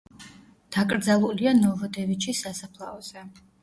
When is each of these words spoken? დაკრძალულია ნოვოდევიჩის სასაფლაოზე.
დაკრძალულია 0.77 1.55
ნოვოდევიჩის 1.61 2.45
სასაფლაოზე. 2.47 3.33